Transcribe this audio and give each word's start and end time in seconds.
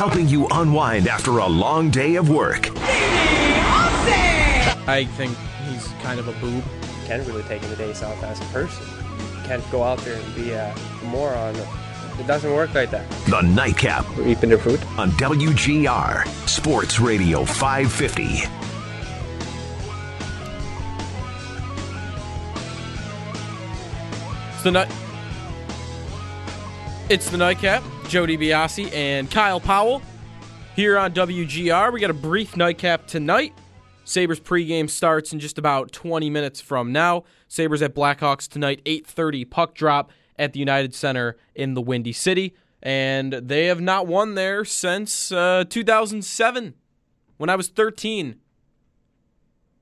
Helping 0.00 0.28
you 0.28 0.48
unwind 0.52 1.08
after 1.08 1.40
a 1.40 1.46
long 1.46 1.90
day 1.90 2.16
of 2.16 2.30
work. 2.30 2.70
I 4.88 5.06
think 5.18 5.36
he's 5.66 5.88
kind 6.02 6.18
of 6.18 6.26
a 6.26 6.32
boob. 6.40 6.64
Can't 7.04 7.26
really 7.28 7.42
take 7.42 7.60
the 7.60 7.76
days 7.76 8.02
off 8.02 8.22
as 8.22 8.40
a 8.40 8.44
person. 8.44 8.82
You 9.36 9.42
can't 9.44 9.70
go 9.70 9.82
out 9.82 9.98
there 9.98 10.18
and 10.18 10.34
be 10.34 10.52
a 10.52 10.74
moron. 11.04 11.54
It 12.18 12.26
doesn't 12.26 12.50
work 12.50 12.72
like 12.72 12.90
that. 12.92 13.06
The 13.26 13.42
Nightcap 13.42 14.06
We're 14.16 14.28
eating 14.28 14.48
their 14.48 14.58
food. 14.58 14.82
on 14.96 15.10
WGR 15.10 16.26
Sports 16.48 16.98
Radio 16.98 17.44
550. 17.44 18.22
It's 24.54 24.62
the 24.62 24.70
night. 24.70 24.90
It's 27.10 27.28
the 27.28 27.36
nightcap. 27.36 27.82
Jody 28.10 28.36
Biasi 28.36 28.92
and 28.92 29.30
Kyle 29.30 29.60
Powell 29.60 30.02
here 30.74 30.98
on 30.98 31.12
WGR. 31.14 31.92
We 31.92 32.00
got 32.00 32.10
a 32.10 32.12
brief 32.12 32.56
nightcap 32.56 33.06
tonight. 33.06 33.54
Sabres 34.02 34.40
pregame 34.40 34.90
starts 34.90 35.32
in 35.32 35.38
just 35.38 35.58
about 35.58 35.92
20 35.92 36.28
minutes 36.28 36.60
from 36.60 36.90
now. 36.90 37.22
Sabres 37.46 37.82
at 37.82 37.94
Blackhawks 37.94 38.48
tonight, 38.48 38.82
8:30 38.84 39.48
puck 39.48 39.76
drop 39.76 40.10
at 40.36 40.52
the 40.52 40.58
United 40.58 40.92
Center 40.92 41.36
in 41.54 41.74
the 41.74 41.80
Windy 41.80 42.12
City, 42.12 42.56
and 42.82 43.32
they 43.32 43.66
have 43.66 43.80
not 43.80 44.08
won 44.08 44.34
there 44.34 44.64
since 44.64 45.30
uh, 45.30 45.62
2007 45.70 46.74
when 47.36 47.48
I 47.48 47.54
was 47.54 47.68
13. 47.68 48.40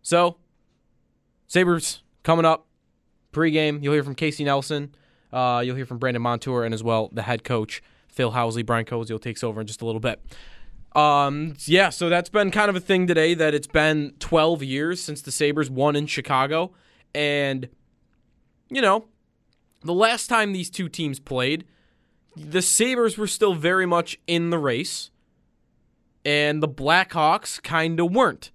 So, 0.02 0.36
Sabres 1.46 2.02
coming 2.24 2.44
up 2.44 2.66
pregame. 3.32 3.82
You'll 3.82 3.94
hear 3.94 4.04
from 4.04 4.14
Casey 4.14 4.44
Nelson. 4.44 4.94
Uh, 5.32 5.62
you'll 5.64 5.76
hear 5.76 5.86
from 5.86 5.96
Brandon 5.96 6.20
Montour 6.20 6.64
and 6.64 6.74
as 6.74 6.82
well 6.82 7.08
the 7.10 7.22
head 7.22 7.42
coach 7.42 7.82
Phil 8.08 8.32
Housley. 8.32 8.64
Brian 8.64 8.84
Koziol 8.84 9.20
takes 9.20 9.44
over 9.44 9.60
in 9.60 9.66
just 9.66 9.82
a 9.82 9.86
little 9.86 10.00
bit. 10.00 10.20
Um, 10.94 11.54
yeah, 11.66 11.90
so 11.90 12.08
that's 12.08 12.28
been 12.28 12.50
kind 12.50 12.70
of 12.70 12.76
a 12.76 12.80
thing 12.80 13.06
today 13.06 13.34
that 13.34 13.54
it's 13.54 13.66
been 13.66 14.14
12 14.18 14.62
years 14.62 15.00
since 15.00 15.22
the 15.22 15.30
Sabres 15.30 15.70
won 15.70 15.94
in 15.94 16.06
Chicago. 16.06 16.72
And, 17.14 17.68
you 18.68 18.82
know, 18.82 19.06
the 19.82 19.94
last 19.94 20.26
time 20.28 20.52
these 20.52 20.70
two 20.70 20.88
teams 20.88 21.20
played, 21.20 21.64
the 22.36 22.62
Sabres 22.62 23.18
were 23.18 23.26
still 23.26 23.54
very 23.54 23.86
much 23.86 24.18
in 24.26 24.50
the 24.50 24.58
race, 24.58 25.10
and 26.24 26.62
the 26.62 26.68
Blackhawks 26.68 27.62
kind 27.62 28.00
of 28.00 28.12
weren't. 28.12 28.50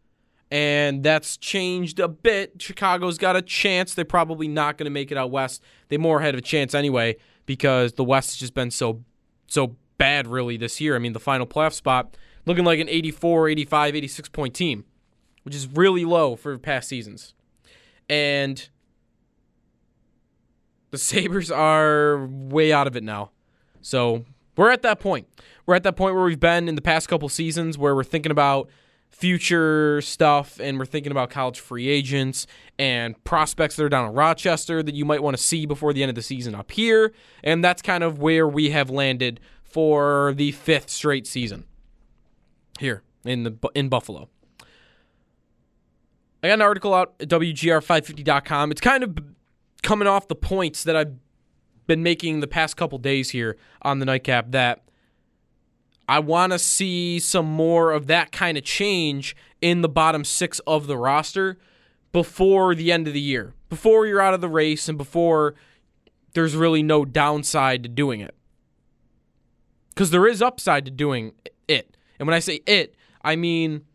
And 0.51 1.01
that's 1.01 1.35
changed 1.37 1.99
a 1.99 2.07
bit. 2.07 2.61
Chicago's 2.61 3.17
got 3.17 3.35
a 3.35 3.41
chance. 3.41 3.95
They're 3.95 4.05
probably 4.05 4.47
not 4.47 4.77
going 4.77 4.85
to 4.85 4.91
make 4.91 5.11
it 5.11 5.17
out 5.17 5.31
west. 5.31 5.63
They 5.89 5.97
more 5.97 6.19
had 6.19 6.35
a 6.35 6.41
chance 6.41 6.75
anyway 6.75 7.15
because 7.47 7.93
the 7.93 8.03
West 8.03 8.31
has 8.31 8.37
just 8.37 8.53
been 8.53 8.69
so 8.69 9.03
so 9.53 9.75
bad 9.97 10.27
really 10.27 10.57
this 10.57 10.81
year. 10.81 10.95
I 10.95 10.99
mean, 10.99 11.13
the 11.13 11.19
final 11.19 11.45
playoff 11.45 11.73
spot 11.73 12.17
looking 12.45 12.65
like 12.65 12.79
an 12.79 12.89
84, 12.89 13.49
85, 13.49 13.95
86 13.95 14.29
point 14.29 14.53
team, 14.53 14.85
which 15.43 15.55
is 15.55 15.67
really 15.67 16.05
low 16.05 16.35
for 16.35 16.57
past 16.57 16.89
seasons. 16.89 17.33
And 18.09 18.67
the 20.91 20.97
Sabres 21.09 21.51
are 21.51 22.25
way 22.27 22.73
out 22.73 22.87
of 22.87 22.95
it 22.95 23.03
now. 23.03 23.31
So 23.81 24.25
we're 24.57 24.71
at 24.71 24.81
that 24.81 24.99
point. 24.99 25.27
We're 25.65 25.75
at 25.75 25.83
that 25.83 25.95
point 25.95 26.15
where 26.15 26.25
we've 26.25 26.39
been 26.39 26.67
in 26.67 26.75
the 26.75 26.81
past 26.81 27.07
couple 27.07 27.29
seasons 27.29 27.77
where 27.77 27.95
we're 27.95 28.03
thinking 28.03 28.31
about 28.31 28.69
future 29.13 30.01
stuff 30.01 30.59
and 30.59 30.79
we're 30.79 30.85
thinking 30.85 31.11
about 31.11 31.29
college 31.29 31.59
free 31.59 31.87
agents 31.87 32.47
and 32.79 33.21
prospects 33.23 33.75
that 33.75 33.83
are 33.83 33.89
down 33.89 34.09
in 34.09 34.13
Rochester 34.13 34.81
that 34.81 34.95
you 34.95 35.05
might 35.05 35.21
want 35.21 35.37
to 35.37 35.41
see 35.41 35.65
before 35.67 35.93
the 35.93 36.01
end 36.01 36.09
of 36.09 36.15
the 36.15 36.21
season 36.21 36.55
up 36.55 36.71
here. 36.71 37.13
And 37.43 37.63
that's 37.63 37.81
kind 37.81 38.03
of 38.03 38.19
where 38.19 38.47
we 38.47 38.71
have 38.71 38.89
landed 38.89 39.39
for 39.63 40.33
the 40.35 40.51
fifth 40.51 40.89
straight 40.89 41.27
season 41.27 41.65
here 42.79 43.03
in 43.23 43.43
the 43.43 43.55
in 43.75 43.87
Buffalo. 43.87 44.29
I 46.41 46.47
got 46.47 46.55
an 46.55 46.61
article 46.61 46.93
out 46.93 47.13
at 47.19 47.29
WGR550.com. 47.29 48.71
It's 48.71 48.81
kind 48.81 49.03
of 49.03 49.17
coming 49.83 50.07
off 50.07 50.27
the 50.27 50.35
points 50.35 50.83
that 50.83 50.95
I've 50.95 51.13
been 51.87 52.03
making 52.03 52.39
the 52.39 52.47
past 52.47 52.75
couple 52.75 52.97
days 52.97 53.29
here 53.29 53.57
on 53.83 53.99
the 53.99 54.05
nightcap 54.05 54.51
that 54.51 54.82
I 56.07 56.19
want 56.19 56.51
to 56.51 56.59
see 56.59 57.19
some 57.19 57.45
more 57.45 57.91
of 57.91 58.07
that 58.07 58.31
kind 58.31 58.57
of 58.57 58.63
change 58.63 59.35
in 59.61 59.81
the 59.81 59.89
bottom 59.89 60.23
six 60.23 60.59
of 60.67 60.87
the 60.87 60.97
roster 60.97 61.57
before 62.11 62.75
the 62.75 62.91
end 62.91 63.07
of 63.07 63.13
the 63.13 63.21
year, 63.21 63.53
before 63.69 64.05
you're 64.05 64.21
out 64.21 64.33
of 64.33 64.41
the 64.41 64.49
race 64.49 64.89
and 64.89 64.97
before 64.97 65.55
there's 66.33 66.55
really 66.55 66.83
no 66.83 67.05
downside 67.05 67.83
to 67.83 67.89
doing 67.89 68.19
it. 68.19 68.35
Because 69.89 70.11
there 70.11 70.27
is 70.27 70.41
upside 70.41 70.85
to 70.85 70.91
doing 70.91 71.33
it. 71.67 71.95
And 72.19 72.27
when 72.27 72.35
I 72.35 72.39
say 72.39 72.61
it, 72.65 72.95
I 73.23 73.35
mean 73.35 73.85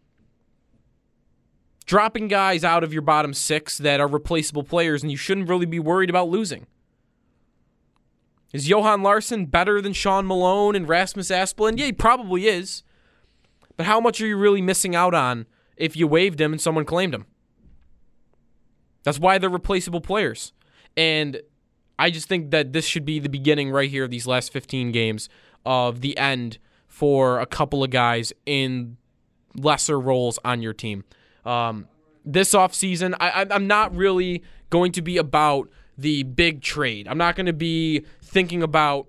dropping 1.84 2.28
guys 2.28 2.64
out 2.64 2.84
of 2.84 2.92
your 2.92 3.02
bottom 3.02 3.32
six 3.32 3.78
that 3.78 4.00
are 4.00 4.06
replaceable 4.06 4.62
players 4.62 5.02
and 5.02 5.10
you 5.10 5.16
shouldn't 5.16 5.48
really 5.48 5.66
be 5.66 5.78
worried 5.78 6.10
about 6.10 6.28
losing. 6.28 6.66
Is 8.52 8.68
Johan 8.68 9.02
Larsson 9.02 9.46
better 9.46 9.80
than 9.80 9.92
Sean 9.92 10.26
Malone 10.26 10.74
and 10.74 10.88
Rasmus 10.88 11.30
Asplund? 11.30 11.78
Yeah, 11.78 11.86
he 11.86 11.92
probably 11.92 12.46
is. 12.46 12.82
But 13.76 13.86
how 13.86 14.00
much 14.00 14.20
are 14.20 14.26
you 14.26 14.36
really 14.36 14.62
missing 14.62 14.96
out 14.96 15.14
on 15.14 15.46
if 15.76 15.96
you 15.96 16.06
waived 16.06 16.40
him 16.40 16.52
and 16.52 16.60
someone 16.60 16.84
claimed 16.84 17.14
him? 17.14 17.26
That's 19.04 19.18
why 19.18 19.38
they're 19.38 19.50
replaceable 19.50 20.00
players. 20.00 20.52
And 20.96 21.40
I 21.98 22.10
just 22.10 22.28
think 22.28 22.50
that 22.50 22.72
this 22.72 22.84
should 22.84 23.04
be 23.04 23.18
the 23.18 23.28
beginning 23.28 23.70
right 23.70 23.90
here 23.90 24.04
of 24.04 24.10
these 24.10 24.26
last 24.26 24.52
15 24.52 24.92
games 24.92 25.28
of 25.64 26.00
the 26.00 26.16
end 26.16 26.58
for 26.86 27.38
a 27.40 27.46
couple 27.46 27.84
of 27.84 27.90
guys 27.90 28.32
in 28.46 28.96
lesser 29.54 30.00
roles 30.00 30.38
on 30.44 30.62
your 30.62 30.72
team. 30.72 31.04
Um, 31.44 31.86
this 32.24 32.52
offseason, 32.52 33.14
I, 33.20 33.46
I'm 33.50 33.66
not 33.66 33.94
really 33.94 34.42
going 34.70 34.92
to 34.92 35.02
be 35.02 35.16
about 35.16 35.68
the 35.98 36.22
big 36.22 36.62
trade. 36.62 37.08
I'm 37.08 37.18
not 37.18 37.36
going 37.36 37.46
to 37.46 37.52
be 37.52 38.06
thinking 38.22 38.62
about 38.62 39.08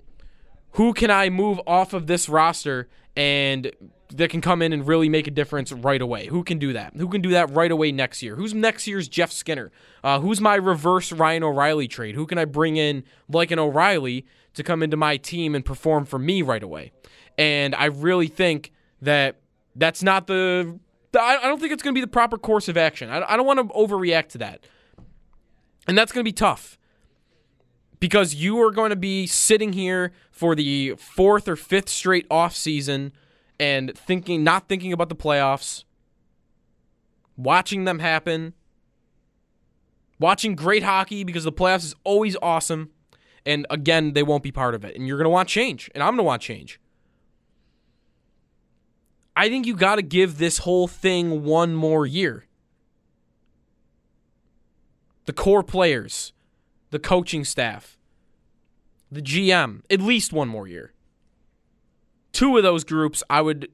who 0.72 0.94
can 0.94 1.12
I 1.12 1.30
move 1.30 1.62
off 1.66 1.94
of 1.94 2.08
this 2.08 2.28
roster 2.28 2.90
and 3.16 3.72
that 4.16 4.32
can 4.32 4.42
come 4.42 4.64
in 4.64 4.74
and 4.74 4.88
really 4.88 5.08
make 5.08 5.28
a 5.28 5.32
difference 5.32 5.72
right 5.72 6.02
away. 6.02 6.26
Who 6.28 6.44
can 6.44 6.58
do 6.58 6.74
that? 6.74 6.96
Who 6.96 7.08
can 7.10 7.22
do 7.22 7.30
that 7.30 7.52
right 7.52 7.72
away 7.72 7.92
next 7.92 8.24
year? 8.24 8.36
Who's 8.36 8.56
next 8.56 8.88
year's 8.88 9.08
Jeff 9.08 9.32
Skinner? 9.32 9.72
Uh, 10.04 10.20
who's 10.20 10.42
my 10.42 10.56
reverse 10.56 11.12
Ryan 11.12 11.44
O'Reilly 11.44 11.88
trade? 11.88 12.16
Who 12.16 12.26
can 12.26 12.40
I 12.40 12.46
bring 12.46 12.78
in 12.78 13.04
like 13.28 13.52
an 13.52 13.60
O'Reilly 13.60 14.26
to 14.56 14.64
come 14.64 14.82
into 14.82 14.98
my 14.98 15.18
team 15.18 15.54
and 15.54 15.64
perform 15.64 16.06
for 16.06 16.18
me 16.18 16.42
right 16.42 16.64
away? 16.64 16.92
And 17.38 17.76
I 17.76 17.86
really 17.86 18.28
think 18.28 18.72
that 19.02 19.38
that's 19.76 20.02
not 20.02 20.26
the. 20.26 20.80
I 21.18 21.38
don't 21.44 21.60
think 21.60 21.72
it's 21.72 21.82
going 21.82 21.94
to 21.94 21.98
be 21.98 22.04
the 22.04 22.08
proper 22.08 22.38
course 22.38 22.68
of 22.68 22.78
action. 22.78 23.10
I 23.10 23.36
don't 23.36 23.46
want 23.46 23.60
to 23.60 23.74
overreact 23.76 24.30
to 24.30 24.38
that. 24.40 24.62
And 25.88 25.98
that's 25.98 26.12
going 26.12 26.24
to 26.24 26.28
be 26.28 26.34
tough 26.34 26.79
because 28.00 28.36
you 28.36 28.62
are 28.62 28.72
going 28.72 28.90
to 28.90 28.96
be 28.96 29.28
sitting 29.28 29.74
here 29.74 30.12
for 30.32 30.56
the 30.56 30.96
fourth 30.98 31.48
or 31.48 31.56
fifth 31.56 31.90
straight 31.90 32.26
off 32.32 32.56
season 32.56 33.12
and 33.60 33.98
thinking 33.98 34.44
not 34.44 34.68
thinking 34.68 34.94
about 34.94 35.10
the 35.10 35.16
playoffs 35.16 35.84
watching 37.36 37.86
them 37.86 38.00
happen 38.00 38.54
watching 40.20 40.56
great 40.56 40.84
hockey 40.84 41.24
because 41.24 41.44
the 41.44 41.52
playoffs 41.52 41.86
is 41.86 41.96
always 42.04 42.36
awesome 42.42 42.92
and 43.46 43.66
again 43.70 44.14
they 44.14 44.24
won't 44.24 44.44
be 44.44 44.52
part 44.52 44.76
of 44.76 44.84
it. 44.84 44.96
And 44.96 45.08
you're 45.08 45.18
going 45.18 45.26
to 45.26 45.30
want 45.30 45.50
change 45.50 45.90
and 45.96 46.04
I'm 46.04 46.10
going 46.10 46.18
to 46.18 46.24
want 46.24 46.42
change. 46.42 46.80
I 49.36 49.48
think 49.48 49.66
you 49.66 49.76
got 49.76 49.96
to 49.96 50.02
give 50.02 50.38
this 50.38 50.60
whole 50.60 50.88
thing 50.88 51.44
one 51.44 51.74
more 51.74 52.06
year. 52.06 52.46
The 55.26 55.34
core 55.34 55.64
players 55.64 56.34
the 56.92 57.00
coaching 57.00 57.44
staff, 57.44 57.98
the 59.12 59.22
GM, 59.22 59.82
at 59.90 60.02
least 60.02 60.34
one 60.34 60.48
more 60.48 60.68
year. 60.68 60.94
Two 62.32 62.58
of 62.58 62.64
those 62.64 62.84
groups, 62.84 63.24
I 63.30 63.42
would 63.42 63.70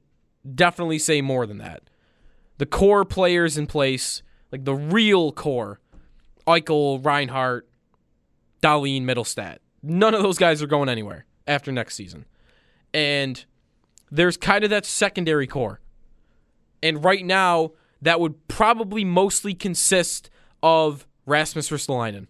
definitely 0.54 0.98
say 0.98 1.20
more 1.20 1.46
than 1.46 1.58
that. 1.58 1.82
The 2.58 2.66
core 2.66 3.04
players 3.04 3.58
in 3.58 3.66
place, 3.66 4.22
like 4.50 4.64
the 4.64 4.74
real 4.74 5.32
core, 5.32 5.80
Eichel, 6.46 7.04
Reinhart, 7.04 7.68
Dahlin, 8.62 9.02
Mittelstadt. 9.02 9.58
None 9.82 10.14
of 10.14 10.22
those 10.22 10.38
guys 10.38 10.62
are 10.62 10.66
going 10.66 10.88
anywhere 10.88 11.26
after 11.46 11.70
next 11.70 11.96
season. 11.96 12.24
And 12.94 13.44
there's 14.10 14.36
kind 14.36 14.64
of 14.64 14.70
that 14.70 14.86
secondary 14.86 15.46
core. 15.46 15.80
And 16.82 17.04
right 17.04 17.24
now, 17.24 17.72
that 18.00 18.20
would 18.20 18.48
probably 18.48 19.04
mostly 19.04 19.54
consist 19.54 20.30
of 20.62 21.06
Rasmus 21.26 21.70
Ristolainen. 21.70 22.26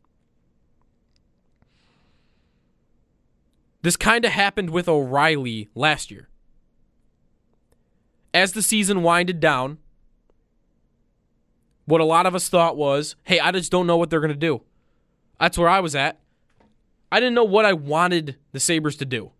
This 3.86 3.96
kind 3.96 4.24
of 4.24 4.32
happened 4.32 4.70
with 4.70 4.88
O'Reilly 4.88 5.68
last 5.76 6.10
year. 6.10 6.28
As 8.34 8.50
the 8.50 8.60
season 8.60 9.04
winded 9.04 9.38
down, 9.38 9.78
what 11.84 12.00
a 12.00 12.04
lot 12.04 12.26
of 12.26 12.34
us 12.34 12.48
thought 12.48 12.76
was, 12.76 13.14
hey, 13.22 13.38
I 13.38 13.52
just 13.52 13.70
don't 13.70 13.86
know 13.86 13.96
what 13.96 14.10
they're 14.10 14.18
going 14.18 14.32
to 14.32 14.34
do. 14.34 14.62
That's 15.38 15.56
where 15.56 15.68
I 15.68 15.78
was 15.78 15.94
at. 15.94 16.18
I 17.12 17.20
didn't 17.20 17.36
know 17.36 17.44
what 17.44 17.64
I 17.64 17.74
wanted 17.74 18.34
the 18.50 18.58
Sabres 18.58 18.96
to 18.96 19.04
do 19.04 19.30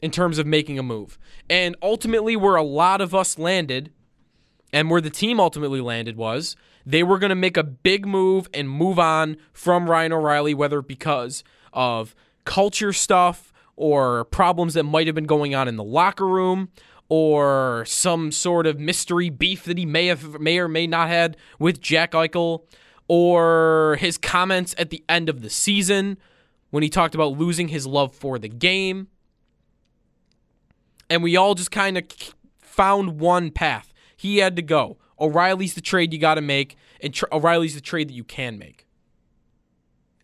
in 0.00 0.12
terms 0.12 0.38
of 0.38 0.46
making 0.46 0.78
a 0.78 0.82
move. 0.84 1.18
And 1.48 1.74
ultimately, 1.82 2.36
where 2.36 2.54
a 2.54 2.62
lot 2.62 3.00
of 3.00 3.12
us 3.12 3.40
landed 3.40 3.90
and 4.72 4.88
where 4.88 5.00
the 5.00 5.10
team 5.10 5.40
ultimately 5.40 5.80
landed 5.80 6.16
was 6.16 6.54
they 6.86 7.02
were 7.02 7.18
going 7.18 7.30
to 7.30 7.34
make 7.34 7.56
a 7.56 7.64
big 7.64 8.06
move 8.06 8.48
and 8.54 8.70
move 8.70 9.00
on 9.00 9.36
from 9.52 9.90
Ryan 9.90 10.12
O'Reilly, 10.12 10.54
whether 10.54 10.80
because 10.80 11.42
of 11.72 12.14
culture 12.50 12.92
stuff 12.92 13.52
or 13.76 14.24
problems 14.24 14.74
that 14.74 14.82
might 14.82 15.06
have 15.06 15.14
been 15.14 15.24
going 15.24 15.54
on 15.54 15.68
in 15.68 15.76
the 15.76 15.84
locker 15.84 16.26
room 16.26 16.68
or 17.08 17.84
some 17.86 18.32
sort 18.32 18.66
of 18.66 18.80
mystery 18.80 19.30
beef 19.30 19.64
that 19.64 19.78
he 19.78 19.86
may 19.86 20.06
have 20.06 20.40
may 20.40 20.58
or 20.58 20.66
may 20.66 20.84
not 20.84 21.06
had 21.06 21.36
with 21.60 21.80
Jack 21.80 22.10
Eichel 22.10 22.64
or 23.06 23.96
his 24.00 24.18
comments 24.18 24.74
at 24.76 24.90
the 24.90 25.04
end 25.08 25.28
of 25.28 25.42
the 25.42 25.48
season 25.48 26.18
when 26.70 26.82
he 26.82 26.88
talked 26.88 27.14
about 27.14 27.38
losing 27.38 27.68
his 27.68 27.86
love 27.86 28.12
for 28.12 28.36
the 28.36 28.48
game. 28.48 29.06
And 31.08 31.22
we 31.22 31.36
all 31.36 31.54
just 31.54 31.70
kind 31.70 31.96
of 31.96 32.04
found 32.60 33.20
one 33.20 33.52
path. 33.52 33.92
He 34.16 34.38
had 34.38 34.56
to 34.56 34.62
go. 34.62 34.98
O'Reilly's 35.20 35.74
the 35.74 35.80
trade 35.80 36.12
you 36.12 36.18
got 36.18 36.34
to 36.34 36.40
make, 36.40 36.76
and 37.00 37.14
tr- 37.14 37.26
O'Reilly's 37.30 37.76
the 37.76 37.80
trade 37.80 38.08
that 38.08 38.14
you 38.14 38.24
can 38.24 38.58
make. 38.58 38.88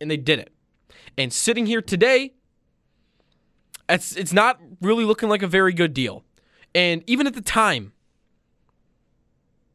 And 0.00 0.11
they 0.11 0.17
did 0.17 0.40
it. 0.40 0.52
And 1.19 1.33
sitting 1.33 1.67
here 1.67 1.83
today, 1.83 2.35
it's 3.89 4.17
it's 4.17 4.33
not 4.33 4.61
really 4.81 5.05
looking 5.05 5.29
like 5.29 5.43
a 5.43 5.47
very 5.47 5.73
good 5.73 5.95
deal. 5.95 6.25
And 6.75 7.03
even 7.07 7.27
at 7.27 7.35
the 7.35 7.41
time, 7.41 7.93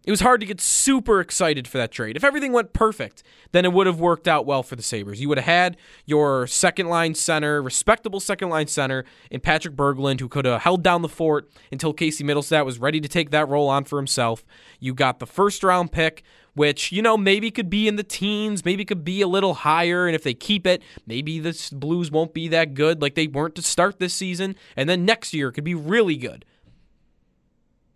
it 0.03 0.09
was 0.09 0.21
hard 0.21 0.39
to 0.41 0.47
get 0.47 0.59
super 0.59 1.19
excited 1.19 1.67
for 1.67 1.77
that 1.77 1.91
trade. 1.91 2.15
If 2.15 2.23
everything 2.23 2.53
went 2.53 2.73
perfect, 2.73 3.21
then 3.51 3.65
it 3.65 3.73
would 3.73 3.85
have 3.85 3.99
worked 3.99 4.27
out 4.27 4.47
well 4.47 4.63
for 4.63 4.75
the 4.75 4.81
Sabres. 4.81 5.21
You 5.21 5.29
would 5.29 5.37
have 5.37 5.45
had 5.45 5.77
your 6.05 6.47
second 6.47 6.89
line 6.89 7.13
center, 7.13 7.61
respectable 7.61 8.19
second 8.19 8.49
line 8.49 8.65
center, 8.65 9.05
in 9.29 9.41
Patrick 9.41 9.75
Berglund, 9.75 10.19
who 10.19 10.27
could 10.27 10.45
have 10.45 10.61
held 10.61 10.81
down 10.81 11.03
the 11.03 11.09
fort 11.09 11.51
until 11.71 11.93
Casey 11.93 12.23
Mittelstadt 12.23 12.65
was 12.65 12.79
ready 12.79 12.99
to 12.99 13.07
take 13.07 13.29
that 13.29 13.47
role 13.47 13.69
on 13.69 13.83
for 13.83 13.99
himself. 13.99 14.43
You 14.79 14.95
got 14.95 15.19
the 15.19 15.27
first 15.27 15.63
round 15.63 15.91
pick, 15.91 16.23
which, 16.53 16.91
you 16.91 17.01
know, 17.01 17.17
maybe 17.17 17.49
could 17.49 17.69
be 17.69 17.87
in 17.87 17.95
the 17.95 18.03
teens, 18.03 18.65
maybe 18.65 18.83
could 18.83 19.03
be 19.03 19.21
a 19.21 19.27
little 19.27 19.53
higher. 19.53 20.05
And 20.05 20.15
if 20.15 20.23
they 20.23 20.33
keep 20.33 20.67
it, 20.67 20.81
maybe 21.05 21.39
the 21.39 21.69
Blues 21.71 22.11
won't 22.11 22.33
be 22.33 22.47
that 22.49 22.73
good 22.73 23.01
like 23.01 23.15
they 23.15 23.27
weren't 23.27 23.55
to 23.55 23.61
start 23.61 23.99
this 23.99 24.13
season. 24.13 24.55
And 24.75 24.89
then 24.89 25.05
next 25.05 25.33
year 25.33 25.51
could 25.51 25.63
be 25.63 25.75
really 25.75 26.17
good. 26.17 26.45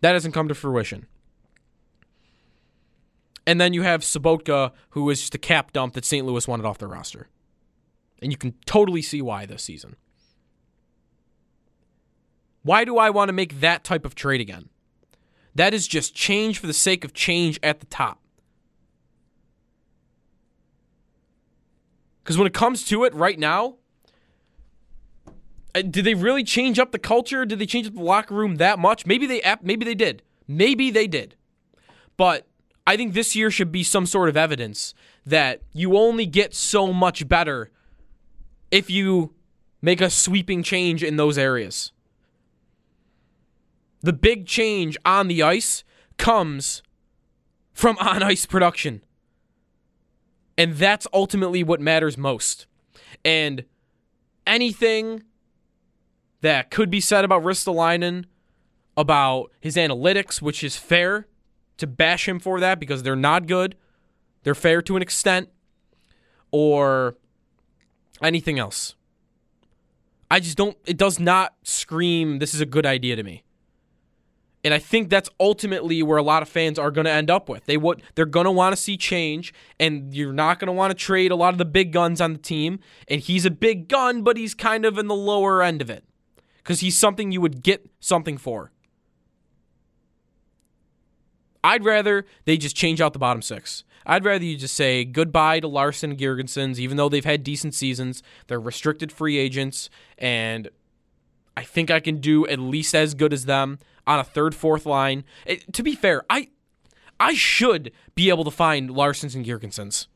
That 0.00 0.12
hasn't 0.12 0.34
come 0.34 0.48
to 0.48 0.54
fruition. 0.54 1.06
And 3.46 3.60
then 3.60 3.72
you 3.72 3.82
have 3.82 4.00
Sobotka, 4.00 4.72
who 4.90 5.08
is 5.10 5.20
just 5.20 5.34
a 5.34 5.38
cap 5.38 5.72
dump 5.72 5.94
that 5.94 6.04
St. 6.04 6.26
Louis 6.26 6.48
wanted 6.48 6.66
off 6.66 6.78
their 6.78 6.88
roster. 6.88 7.28
And 8.20 8.32
you 8.32 8.38
can 8.38 8.54
totally 8.64 9.02
see 9.02 9.22
why 9.22 9.46
this 9.46 9.62
season. 9.62 9.96
Why 12.62 12.84
do 12.84 12.98
I 12.98 13.10
want 13.10 13.28
to 13.28 13.32
make 13.32 13.60
that 13.60 13.84
type 13.84 14.04
of 14.04 14.16
trade 14.16 14.40
again? 14.40 14.68
That 15.54 15.72
is 15.72 15.86
just 15.86 16.14
change 16.14 16.58
for 16.58 16.66
the 16.66 16.72
sake 16.72 17.04
of 17.04 17.14
change 17.14 17.60
at 17.62 17.78
the 17.78 17.86
top. 17.86 18.20
Because 22.26 22.36
when 22.36 22.48
it 22.48 22.54
comes 22.54 22.82
to 22.86 23.04
it 23.04 23.14
right 23.14 23.38
now, 23.38 23.76
uh, 25.76 25.82
did 25.82 26.04
they 26.04 26.14
really 26.14 26.42
change 26.42 26.76
up 26.76 26.90
the 26.90 26.98
culture? 26.98 27.46
Did 27.46 27.60
they 27.60 27.66
change 27.66 27.86
up 27.86 27.94
the 27.94 28.02
locker 28.02 28.34
room 28.34 28.56
that 28.56 28.80
much? 28.80 29.06
Maybe 29.06 29.26
they 29.26 29.40
maybe 29.62 29.84
they 29.84 29.94
did. 29.94 30.24
Maybe 30.48 30.90
they 30.90 31.06
did. 31.06 31.36
But 32.16 32.48
I 32.84 32.96
think 32.96 33.14
this 33.14 33.36
year 33.36 33.48
should 33.48 33.70
be 33.70 33.84
some 33.84 34.06
sort 34.06 34.28
of 34.28 34.36
evidence 34.36 34.92
that 35.24 35.62
you 35.72 35.96
only 35.96 36.26
get 36.26 36.52
so 36.52 36.92
much 36.92 37.28
better 37.28 37.70
if 38.72 38.90
you 38.90 39.32
make 39.80 40.00
a 40.00 40.10
sweeping 40.10 40.64
change 40.64 41.04
in 41.04 41.14
those 41.14 41.38
areas. 41.38 41.92
The 44.00 44.12
big 44.12 44.46
change 44.46 44.96
on 45.04 45.28
the 45.28 45.44
ice 45.44 45.84
comes 46.18 46.82
from 47.72 47.96
on 48.00 48.24
ice 48.24 48.46
production. 48.46 49.02
And 50.58 50.74
that's 50.74 51.06
ultimately 51.12 51.62
what 51.62 51.80
matters 51.80 52.16
most. 52.16 52.66
And 53.24 53.64
anything 54.46 55.22
that 56.40 56.70
could 56.70 56.90
be 56.90 57.00
said 57.00 57.24
about 57.24 57.42
Ristolainen, 57.42 58.24
about 58.96 59.52
his 59.60 59.76
analytics, 59.76 60.40
which 60.40 60.64
is 60.64 60.76
fair 60.76 61.26
to 61.76 61.86
bash 61.86 62.26
him 62.26 62.38
for 62.38 62.60
that 62.60 62.80
because 62.80 63.02
they're 63.02 63.16
not 63.16 63.46
good. 63.46 63.76
They're 64.42 64.54
fair 64.54 64.80
to 64.82 64.96
an 64.96 65.02
extent, 65.02 65.50
or 66.50 67.16
anything 68.22 68.58
else. 68.58 68.94
I 70.30 70.40
just 70.40 70.56
don't, 70.56 70.76
it 70.86 70.96
does 70.96 71.20
not 71.20 71.54
scream 71.62 72.38
this 72.38 72.54
is 72.54 72.60
a 72.60 72.66
good 72.66 72.86
idea 72.86 73.16
to 73.16 73.22
me. 73.22 73.42
And 74.66 74.74
I 74.74 74.80
think 74.80 75.10
that's 75.10 75.30
ultimately 75.38 76.02
where 76.02 76.18
a 76.18 76.24
lot 76.24 76.42
of 76.42 76.48
fans 76.48 76.76
are 76.76 76.90
going 76.90 77.04
to 77.04 77.10
end 77.12 77.30
up 77.30 77.48
with. 77.48 77.66
They 77.66 77.76
would 77.76 78.02
they're 78.16 78.26
going 78.26 78.46
to 78.46 78.50
want 78.50 78.74
to 78.74 78.82
see 78.82 78.96
change 78.96 79.54
and 79.78 80.12
you're 80.12 80.32
not 80.32 80.58
going 80.58 80.66
to 80.66 80.72
want 80.72 80.90
to 80.90 80.96
trade 80.96 81.30
a 81.30 81.36
lot 81.36 81.54
of 81.54 81.58
the 81.58 81.64
big 81.64 81.92
guns 81.92 82.20
on 82.20 82.32
the 82.32 82.38
team 82.40 82.80
and 83.06 83.20
he's 83.20 83.46
a 83.46 83.50
big 83.52 83.86
gun 83.86 84.22
but 84.22 84.36
he's 84.36 84.54
kind 84.54 84.84
of 84.84 84.98
in 84.98 85.06
the 85.06 85.14
lower 85.14 85.62
end 85.62 85.80
of 85.80 85.88
it 85.88 86.02
cuz 86.64 86.80
he's 86.80 86.98
something 86.98 87.30
you 87.30 87.40
would 87.40 87.62
get 87.62 87.88
something 88.00 88.36
for. 88.36 88.72
I'd 91.62 91.84
rather 91.84 92.26
they 92.44 92.56
just 92.56 92.74
change 92.74 93.00
out 93.00 93.12
the 93.12 93.20
bottom 93.20 93.42
6. 93.42 93.84
I'd 94.04 94.24
rather 94.24 94.44
you 94.44 94.56
just 94.56 94.74
say 94.74 95.04
goodbye 95.04 95.60
to 95.60 95.68
Larsson 95.68 96.16
Girgensons 96.16 96.80
even 96.80 96.96
though 96.96 97.08
they've 97.08 97.24
had 97.24 97.44
decent 97.44 97.72
seasons. 97.72 98.20
They're 98.48 98.58
restricted 98.58 99.12
free 99.12 99.38
agents 99.38 99.90
and 100.18 100.70
I 101.56 101.62
think 101.62 101.88
I 101.88 102.00
can 102.00 102.16
do 102.16 102.48
at 102.48 102.58
least 102.58 102.96
as 102.96 103.14
good 103.14 103.32
as 103.32 103.44
them 103.44 103.78
on 104.06 104.18
a 104.18 104.24
third, 104.24 104.54
fourth 104.54 104.86
line. 104.86 105.24
It, 105.44 105.72
to 105.74 105.82
be 105.82 105.94
fair, 105.94 106.24
I 106.30 106.48
I 107.18 107.34
should 107.34 107.92
be 108.14 108.28
able 108.28 108.44
to 108.44 108.50
find 108.50 108.90
Larssons 108.90 109.34
and 109.34 109.44
Girgensons. 109.44 110.06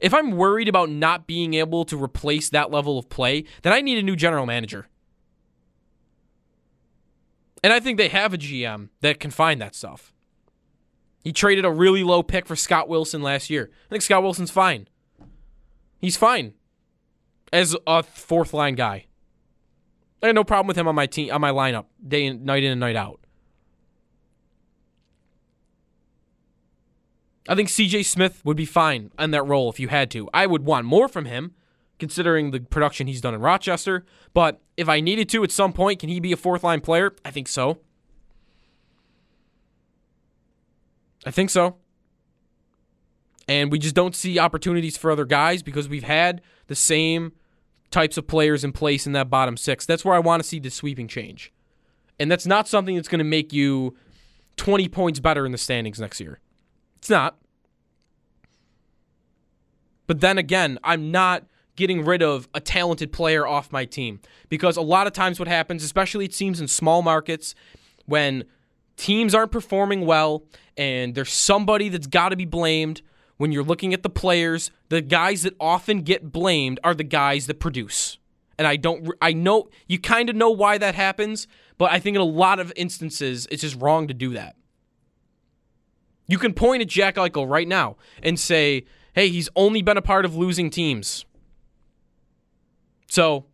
If 0.00 0.12
I'm 0.12 0.32
worried 0.32 0.68
about 0.68 0.90
not 0.90 1.26
being 1.26 1.54
able 1.54 1.84
to 1.86 2.02
replace 2.02 2.50
that 2.50 2.70
level 2.70 2.98
of 2.98 3.08
play, 3.08 3.44
then 3.62 3.72
I 3.72 3.80
need 3.80 3.98
a 3.98 4.02
new 4.02 4.16
general 4.16 4.46
manager. 4.46 4.86
And 7.64 7.72
I 7.72 7.80
think 7.80 7.98
they 7.98 8.08
have 8.08 8.34
a 8.34 8.38
GM 8.38 8.90
that 9.00 9.18
can 9.18 9.30
find 9.30 9.60
that 9.60 9.74
stuff. 9.74 10.12
He 11.24 11.32
traded 11.32 11.64
a 11.64 11.70
really 11.70 12.04
low 12.04 12.22
pick 12.22 12.46
for 12.46 12.54
Scott 12.54 12.88
Wilson 12.88 13.22
last 13.22 13.50
year. 13.50 13.70
I 13.86 13.88
think 13.90 14.02
Scott 14.02 14.22
Wilson's 14.22 14.50
fine. 14.52 14.86
He's 15.98 16.16
fine 16.16 16.54
as 17.52 17.74
a 17.86 18.02
fourth 18.02 18.54
line 18.54 18.76
guy. 18.76 19.06
I 20.22 20.26
had 20.26 20.34
no 20.34 20.44
problem 20.44 20.68
with 20.68 20.78
him 20.78 20.86
on 20.86 20.94
my 20.94 21.06
team 21.06 21.32
on 21.32 21.40
my 21.40 21.50
lineup 21.50 21.86
day 22.06 22.26
and 22.26 22.44
night 22.44 22.62
in 22.62 22.70
and 22.70 22.80
night 22.80 22.96
out. 22.96 23.25
I 27.48 27.54
think 27.54 27.68
CJ 27.68 28.04
Smith 28.04 28.44
would 28.44 28.56
be 28.56 28.64
fine 28.64 29.10
in 29.18 29.30
that 29.30 29.44
role 29.44 29.70
if 29.70 29.78
you 29.78 29.88
had 29.88 30.10
to. 30.12 30.28
I 30.34 30.46
would 30.46 30.64
want 30.64 30.84
more 30.84 31.08
from 31.08 31.26
him, 31.26 31.54
considering 31.98 32.50
the 32.50 32.60
production 32.60 33.06
he's 33.06 33.20
done 33.20 33.34
in 33.34 33.40
Rochester. 33.40 34.04
But 34.34 34.60
if 34.76 34.88
I 34.88 35.00
needed 35.00 35.28
to 35.30 35.44
at 35.44 35.52
some 35.52 35.72
point, 35.72 36.00
can 36.00 36.08
he 36.08 36.20
be 36.20 36.32
a 36.32 36.36
fourth 36.36 36.64
line 36.64 36.80
player? 36.80 37.14
I 37.24 37.30
think 37.30 37.48
so. 37.48 37.78
I 41.24 41.30
think 41.30 41.50
so. 41.50 41.76
And 43.48 43.70
we 43.70 43.78
just 43.78 43.94
don't 43.94 44.14
see 44.14 44.38
opportunities 44.38 44.96
for 44.96 45.10
other 45.10 45.24
guys 45.24 45.62
because 45.62 45.88
we've 45.88 46.02
had 46.02 46.42
the 46.66 46.74
same 46.74 47.32
types 47.90 48.16
of 48.16 48.26
players 48.26 48.64
in 48.64 48.72
place 48.72 49.06
in 49.06 49.12
that 49.12 49.30
bottom 49.30 49.56
six. 49.56 49.86
That's 49.86 50.04
where 50.04 50.14
I 50.14 50.18
want 50.18 50.42
to 50.42 50.48
see 50.48 50.58
the 50.58 50.70
sweeping 50.70 51.06
change. 51.06 51.52
And 52.18 52.30
that's 52.30 52.46
not 52.46 52.66
something 52.66 52.96
that's 52.96 53.08
going 53.08 53.20
to 53.20 53.24
make 53.24 53.52
you 53.52 53.96
20 54.56 54.88
points 54.88 55.20
better 55.20 55.46
in 55.46 55.52
the 55.52 55.58
standings 55.58 56.00
next 56.00 56.20
year. 56.20 56.40
It's 56.98 57.10
not. 57.10 57.36
But 60.06 60.20
then 60.20 60.38
again, 60.38 60.78
I'm 60.84 61.10
not 61.10 61.44
getting 61.76 62.04
rid 62.04 62.22
of 62.22 62.48
a 62.54 62.60
talented 62.60 63.12
player 63.12 63.46
off 63.46 63.70
my 63.70 63.84
team 63.84 64.20
because 64.48 64.76
a 64.76 64.82
lot 64.82 65.06
of 65.06 65.12
times 65.12 65.38
what 65.38 65.48
happens, 65.48 65.84
especially 65.84 66.24
it 66.24 66.34
seems 66.34 66.60
in 66.60 66.68
small 66.68 67.02
markets, 67.02 67.54
when 68.06 68.44
teams 68.96 69.34
aren't 69.34 69.52
performing 69.52 70.06
well 70.06 70.44
and 70.76 71.14
there's 71.14 71.32
somebody 71.32 71.88
that's 71.88 72.06
got 72.06 72.30
to 72.30 72.36
be 72.36 72.44
blamed 72.44 73.02
when 73.36 73.52
you're 73.52 73.64
looking 73.64 73.92
at 73.92 74.02
the 74.02 74.08
players, 74.08 74.70
the 74.88 75.02
guys 75.02 75.42
that 75.42 75.54
often 75.60 76.00
get 76.00 76.32
blamed 76.32 76.80
are 76.82 76.94
the 76.94 77.04
guys 77.04 77.46
that 77.46 77.60
produce. 77.60 78.18
And 78.58 78.66
I 78.66 78.76
don't, 78.76 79.10
I 79.20 79.34
know, 79.34 79.68
you 79.86 79.98
kind 79.98 80.30
of 80.30 80.36
know 80.36 80.50
why 80.50 80.78
that 80.78 80.94
happens, 80.94 81.46
but 81.76 81.92
I 81.92 81.98
think 81.98 82.14
in 82.14 82.22
a 82.22 82.24
lot 82.24 82.58
of 82.58 82.72
instances, 82.74 83.46
it's 83.50 83.60
just 83.60 83.78
wrong 83.80 84.08
to 84.08 84.14
do 84.14 84.32
that. 84.32 84.55
You 86.26 86.38
can 86.38 86.54
point 86.54 86.82
at 86.82 86.88
Jack 86.88 87.16
Eichel 87.16 87.48
right 87.48 87.68
now 87.68 87.96
and 88.22 88.38
say, 88.38 88.84
hey, 89.14 89.28
he's 89.28 89.48
only 89.56 89.82
been 89.82 89.96
a 89.96 90.02
part 90.02 90.24
of 90.24 90.36
losing 90.36 90.70
teams. 90.70 91.24
So 93.08 93.46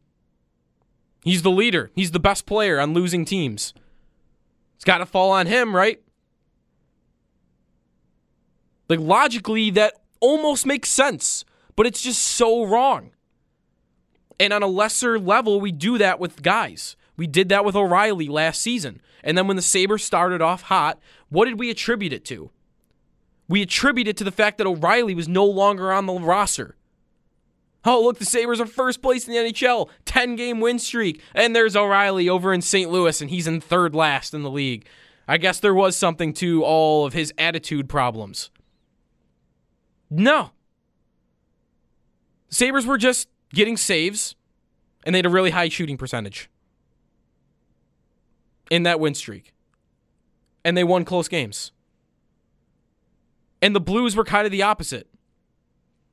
he's 1.22 1.42
the 1.42 1.50
leader. 1.50 1.90
He's 1.94 2.10
the 2.10 2.20
best 2.20 2.46
player 2.46 2.80
on 2.80 2.94
losing 2.94 3.24
teams. 3.24 3.74
It's 4.76 4.84
got 4.84 4.98
to 4.98 5.06
fall 5.06 5.30
on 5.32 5.46
him, 5.46 5.76
right? 5.76 6.00
Like 8.88 9.00
logically, 9.00 9.70
that 9.70 9.94
almost 10.20 10.66
makes 10.66 10.88
sense, 10.88 11.44
but 11.76 11.86
it's 11.86 12.02
just 12.02 12.22
so 12.22 12.64
wrong. 12.64 13.10
And 14.40 14.52
on 14.52 14.62
a 14.62 14.66
lesser 14.66 15.18
level, 15.18 15.60
we 15.60 15.70
do 15.70 15.98
that 15.98 16.18
with 16.18 16.42
guys. 16.42 16.96
We 17.16 17.26
did 17.26 17.48
that 17.50 17.64
with 17.64 17.76
O'Reilly 17.76 18.28
last 18.28 18.60
season. 18.60 19.00
And 19.22 19.38
then 19.38 19.46
when 19.46 19.56
the 19.56 19.62
Sabres 19.62 20.02
started 20.02 20.42
off 20.42 20.62
hot, 20.62 20.98
what 21.28 21.44
did 21.44 21.58
we 21.58 21.70
attribute 21.70 22.12
it 22.12 22.24
to? 22.26 22.50
We 23.52 23.60
attribute 23.60 24.08
it 24.08 24.16
to 24.16 24.24
the 24.24 24.32
fact 24.32 24.56
that 24.56 24.66
O'Reilly 24.66 25.14
was 25.14 25.28
no 25.28 25.44
longer 25.44 25.92
on 25.92 26.06
the 26.06 26.14
roster. 26.14 26.74
Oh, 27.84 28.02
look, 28.02 28.18
the 28.18 28.24
Sabres 28.24 28.62
are 28.62 28.66
first 28.66 29.02
place 29.02 29.28
in 29.28 29.34
the 29.34 29.40
NHL, 29.40 29.90
10 30.06 30.36
game 30.36 30.58
win 30.58 30.78
streak. 30.78 31.20
And 31.34 31.54
there's 31.54 31.76
O'Reilly 31.76 32.30
over 32.30 32.54
in 32.54 32.62
St. 32.62 32.90
Louis, 32.90 33.20
and 33.20 33.28
he's 33.28 33.46
in 33.46 33.60
third 33.60 33.94
last 33.94 34.32
in 34.32 34.42
the 34.42 34.50
league. 34.50 34.86
I 35.28 35.36
guess 35.36 35.60
there 35.60 35.74
was 35.74 35.98
something 35.98 36.32
to 36.32 36.64
all 36.64 37.04
of 37.04 37.12
his 37.12 37.30
attitude 37.36 37.90
problems. 37.90 38.50
No. 40.08 40.52
Sabres 42.48 42.86
were 42.86 42.96
just 42.96 43.28
getting 43.52 43.76
saves, 43.76 44.34
and 45.04 45.14
they 45.14 45.18
had 45.18 45.26
a 45.26 45.28
really 45.28 45.50
high 45.50 45.68
shooting 45.68 45.98
percentage 45.98 46.48
in 48.70 48.84
that 48.84 48.98
win 48.98 49.12
streak. 49.12 49.52
And 50.64 50.74
they 50.74 50.84
won 50.84 51.04
close 51.04 51.28
games. 51.28 51.70
And 53.62 53.74
the 53.74 53.80
Blues 53.80 54.16
were 54.16 54.24
kind 54.24 54.44
of 54.44 54.52
the 54.52 54.62
opposite. 54.62 55.08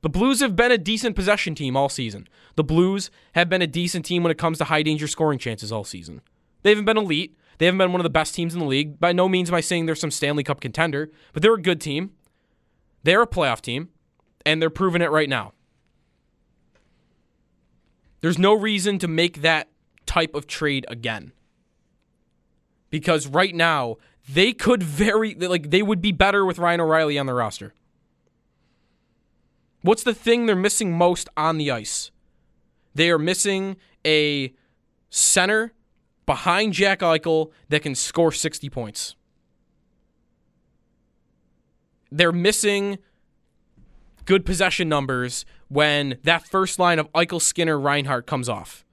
The 0.01 0.09
Blues 0.09 0.39
have 0.39 0.55
been 0.55 0.71
a 0.71 0.77
decent 0.77 1.15
possession 1.15 1.55
team 1.55 1.75
all 1.75 1.89
season. 1.89 2.29
The 2.55 2.63
Blues 2.63 3.11
have 3.33 3.49
been 3.49 3.61
a 3.61 3.67
decent 3.67 4.05
team 4.05 4.23
when 4.23 4.31
it 4.31 4.37
comes 4.37 4.59
to 4.59 4.65
high 4.65 4.83
danger 4.83 5.07
scoring 5.07 5.39
chances 5.39 5.71
all 5.71 5.83
season. 5.83 6.21
They 6.61 6.69
haven't 6.69 6.85
been 6.85 6.97
elite. 6.97 7.35
They 7.57 7.65
haven't 7.65 7.79
been 7.79 7.91
one 7.91 7.99
of 7.99 8.05
the 8.05 8.09
best 8.09 8.33
teams 8.33 8.53
in 8.53 8.59
the 8.61 8.65
league. 8.65 8.99
By 8.99 9.11
no 9.11 9.27
means 9.27 9.49
am 9.49 9.55
I 9.55 9.61
saying 9.61 9.85
they're 9.85 9.95
some 9.95 10.11
Stanley 10.11 10.43
Cup 10.43 10.61
contender, 10.61 11.11
but 11.33 11.41
they're 11.41 11.55
a 11.55 11.61
good 11.61 11.81
team. 11.81 12.11
They're 13.03 13.23
a 13.23 13.27
playoff 13.27 13.61
team, 13.61 13.89
and 14.45 14.61
they're 14.61 14.69
proving 14.69 15.01
it 15.01 15.11
right 15.11 15.27
now. 15.27 15.53
There's 18.21 18.37
no 18.37 18.53
reason 18.53 18.99
to 18.99 19.07
make 19.07 19.41
that 19.41 19.69
type 20.05 20.35
of 20.35 20.47
trade 20.47 20.85
again. 20.87 21.31
Because 22.89 23.27
right 23.27 23.55
now, 23.55 23.97
they 24.31 24.53
could 24.53 24.83
very 24.83 25.33
like 25.33 25.71
they 25.71 25.81
would 25.81 26.01
be 26.01 26.11
better 26.11 26.45
with 26.45 26.59
Ryan 26.59 26.81
O'Reilly 26.81 27.17
on 27.17 27.25
the 27.25 27.33
roster. 27.33 27.73
What's 29.81 30.03
the 30.03 30.13
thing 30.13 30.45
they're 30.45 30.55
missing 30.55 30.95
most 30.95 31.29
on 31.35 31.57
the 31.57 31.71
ice? 31.71 32.11
They 32.93 33.09
are 33.09 33.17
missing 33.17 33.77
a 34.05 34.53
center 35.09 35.73
behind 36.25 36.73
Jack 36.73 36.99
Eichel 36.99 37.51
that 37.69 37.81
can 37.81 37.95
score 37.95 38.31
60 38.31 38.69
points. 38.69 39.15
They're 42.11 42.31
missing 42.31 42.97
good 44.25 44.45
possession 44.45 44.89
numbers 44.89 45.45
when 45.69 46.17
that 46.23 46.45
first 46.45 46.77
line 46.77 46.99
of 46.99 47.11
Eichel, 47.13 47.41
Skinner, 47.41 47.79
Reinhart 47.79 48.27
comes 48.27 48.49
off, 48.49 48.85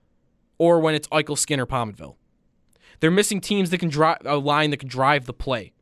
or 0.57 0.81
when 0.81 0.95
it's 0.95 1.09
Eichel, 1.09 1.37
Skinner, 1.37 1.66
Pominville. 1.66 2.16
They're 3.00 3.11
missing 3.11 3.41
teams 3.41 3.71
that 3.71 3.79
can 3.79 3.88
drive 3.88 4.19
a 4.25 4.37
line 4.37 4.71
that 4.71 4.79
can 4.79 4.88
drive 4.88 5.26
the 5.26 5.33
play. 5.33 5.73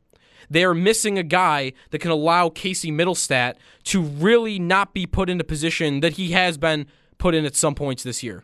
They 0.49 0.63
are 0.63 0.73
missing 0.73 1.17
a 1.17 1.23
guy 1.23 1.73
that 1.91 1.99
can 1.99 2.11
allow 2.11 2.49
Casey 2.49 2.91
Mittelstadt 2.91 3.55
to 3.85 4.01
really 4.01 4.59
not 4.59 4.93
be 4.93 5.05
put 5.05 5.29
in 5.29 5.39
a 5.39 5.43
position 5.43 6.01
that 6.01 6.13
he 6.13 6.31
has 6.31 6.57
been 6.57 6.87
put 7.17 7.33
in 7.33 7.45
at 7.45 7.55
some 7.55 7.75
points 7.75 8.03
this 8.03 8.21
year. 8.23 8.43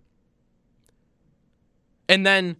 And 2.10 2.25
then, 2.25 2.58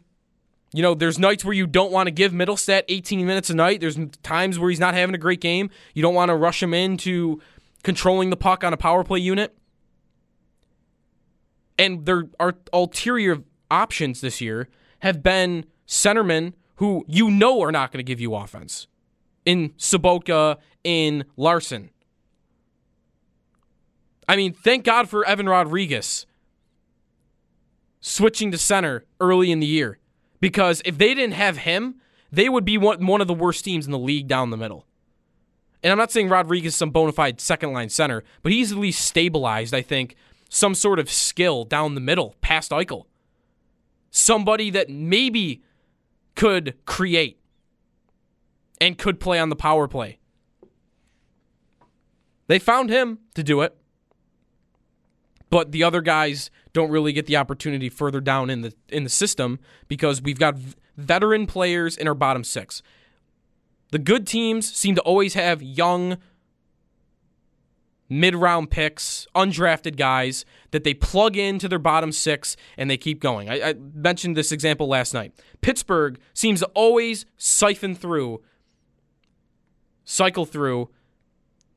you 0.74 0.82
know, 0.82 0.94
there's 0.94 1.20
nights 1.20 1.44
where 1.44 1.54
you 1.54 1.68
don't 1.68 1.92
want 1.92 2.08
to 2.08 2.12
give 2.12 2.32
Mittelstadt 2.32 2.84
18 2.88 3.26
minutes 3.26 3.50
a 3.50 3.56
night. 3.56 3.82
There's 3.82 3.98
times 4.24 4.60
where 4.60 4.70
he's 4.70 4.80
not 4.80 4.94
having 4.94 5.16
a 5.16 5.20
great 5.20 5.42
game. 5.42 5.70
You 5.94 6.02
don't 6.02 6.14
want 6.14 6.30
to 6.30 6.36
rush 6.36 6.62
him 6.62 6.74
into 6.74 7.42
controlling 7.84 8.30
the 8.30 8.38
puck 8.38 8.64
on 8.64 8.74
a 8.74 8.78
power 8.78 9.04
play 9.04 9.20
unit. 9.20 9.58
And 11.78 12.06
there 12.06 12.26
are 12.40 12.56
ulterior 12.72 13.40
options 13.72 14.22
this 14.22 14.40
year 14.40 14.70
have 15.00 15.24
been 15.24 15.66
centermen 15.92 16.54
who 16.78 17.04
you 17.08 17.30
know 17.30 17.62
are 17.62 17.72
not 17.72 17.92
going 17.92 18.00
to 18.00 18.08
give 18.08 18.22
you 18.22 18.34
offense 18.34 18.88
in 19.46 19.70
Sobotka, 19.72 20.58
in 20.84 21.26
Larsson. 21.36 21.90
I 24.28 24.38
mean, 24.38 24.54
thank 24.54 24.86
God 24.86 25.10
for 25.10 25.26
Evan 25.26 25.50
Rodriguez 25.50 26.26
switching 28.00 28.52
to 28.52 28.58
center 28.58 29.04
early 29.20 29.52
in 29.52 29.60
the 29.60 29.68
year 29.68 30.00
because 30.40 30.82
if 30.86 30.98
they 30.98 31.14
didn't 31.14 31.34
have 31.34 31.58
him, 31.58 31.96
they 32.32 32.48
would 32.48 32.64
be 32.64 32.78
one, 32.78 33.06
one 33.06 33.20
of 33.20 33.28
the 33.28 33.34
worst 33.34 33.66
teams 33.66 33.86
in 33.86 33.92
the 33.92 34.00
league 34.00 34.28
down 34.28 34.50
the 34.50 34.58
middle. 34.58 34.86
And 35.84 35.92
I'm 35.92 35.98
not 35.98 36.12
saying 36.12 36.30
Rodriguez 36.30 36.74
is 36.74 36.78
some 36.78 36.92
bona 36.92 37.12
fide 37.12 37.42
second 37.42 37.74
line 37.74 37.90
center, 37.90 38.24
but 38.44 38.54
he's 38.54 38.72
at 38.72 38.78
least 38.78 39.06
stabilized, 39.06 39.74
I 39.74 39.82
think, 39.82 40.16
some 40.48 40.74
sort 40.74 41.00
of 41.00 41.10
skill 41.10 41.66
down 41.66 41.96
the 41.96 42.02
middle 42.02 42.36
past 42.40 42.72
Eichel. 42.72 43.06
Somebody 44.10 44.70
that 44.70 44.90
maybe 44.90 45.62
could 46.36 46.76
create 46.86 47.40
and 48.80 48.98
could 48.98 49.20
play 49.20 49.40
on 49.40 49.50
the 49.50 49.56
power 49.56 49.88
play. 49.88 50.18
They 52.48 52.60
found 52.60 52.90
him 52.90 53.20
to 53.36 53.44
do 53.44 53.62
it. 53.62 53.78
But 55.50 55.72
the 55.72 55.84
other 55.84 56.02
guys 56.02 56.50
don't 56.74 56.90
really 56.90 57.14
get 57.14 57.26
the 57.26 57.36
opportunity 57.36 57.90
further 57.90 58.22
down 58.22 58.50
in 58.50 58.62
the 58.62 58.74
in 58.88 59.04
the 59.04 59.10
system 59.10 59.60
because 59.88 60.22
we've 60.22 60.40
got 60.40 60.56
veteran 60.98 61.46
players 61.46 61.98
in 61.98 62.08
our 62.08 62.14
bottom 62.14 62.44
6. 62.44 62.82
The 63.92 64.00
good 64.00 64.26
teams 64.26 64.74
seem 64.74 64.96
to 64.96 65.02
always 65.02 65.34
have 65.34 65.62
young 65.62 66.18
mid 68.12 68.36
round 68.36 68.70
picks, 68.70 69.26
undrafted 69.34 69.96
guys 69.96 70.44
that 70.72 70.84
they 70.84 70.94
plug 70.94 71.38
into 71.38 71.70
their 71.70 71.80
bottom 71.80 72.12
six 72.12 72.58
and 72.78 72.90
they 72.90 72.98
keep 72.98 73.22
going. 73.22 73.50
I, 73.50 73.70
I, 73.70 73.74
mentioned 73.74 74.36
this 74.36 74.52
example 74.52 74.88
last 74.88 75.14
night. 75.14 75.34
Pittsburgh 75.62 76.20
seems 76.34 76.60
to 76.60 76.66
always 76.74 77.26
siphon 77.38 77.96
through, 77.96 78.42
cycle 80.04 80.46
through 80.46 80.90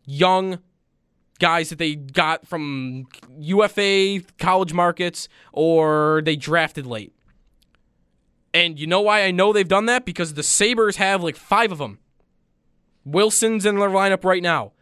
young 0.04 0.58
guys 1.38 1.68
that 1.68 1.78
they 1.78 1.94
got 1.94 2.44
from 2.46 3.06
UFA 3.38 4.20
college 4.36 4.72
markets 4.72 5.28
or 5.52 6.20
they 6.24 6.34
drafted 6.34 6.84
late. 6.84 7.12
And 8.52 8.78
you 8.78 8.88
know 8.88 9.02
why 9.02 9.22
I 9.22 9.30
know 9.30 9.52
they've 9.52 9.66
done 9.66 9.86
that? 9.86 10.04
Because 10.04 10.34
the 10.34 10.42
Sabres 10.42 10.96
have 10.96 11.22
like 11.22 11.36
five 11.36 11.70
of 11.70 11.78
them. 11.78 12.00
Wilson's 13.04 13.64
in 13.64 13.78
their 13.78 13.88
lineup 13.88 14.24
right 14.24 14.42
now. 14.42 14.72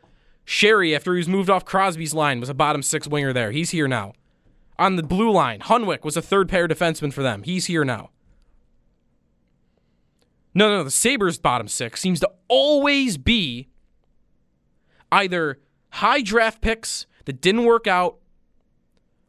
Sheary, 0.47 0.95
after 0.95 1.15
he 1.15 1.19
was 1.19 1.29
moved 1.29 1.49
off 1.49 1.65
Crosby's 1.65 2.15
line, 2.15 2.41
was 2.41 2.49
a 2.49 2.55
bottom 2.55 2.83
six 2.83 3.07
winger 3.07 3.33
there. 3.33 3.53
He's 3.53 3.71
here 3.71 3.89
now. 3.89 4.15
On 4.79 4.97
the 4.97 5.03
blue 5.03 5.31
line, 5.31 5.61
Hunwick 5.61 6.05
was 6.05 6.17
a 6.17 6.23
third 6.23 6.49
pair 6.49 6.67
defenseman 6.67 7.13
for 7.13 7.23
them. 7.23 7.43
He's 7.43 7.67
here 7.67 7.85
now. 7.85 8.11
No, 10.55 10.69
no, 10.69 10.85
the 10.85 10.91
Sabres' 10.91 11.39
bottom 11.39 11.69
six 11.69 12.01
seems 12.01 12.21
to 12.21 12.31
always 12.49 13.17
be 13.17 13.69
either 15.11 15.59
high 15.91 16.23
draft 16.23 16.61
picks 16.61 17.07
that 17.25 17.41
didn't 17.41 17.65
work 17.65 17.87
out 17.87 18.19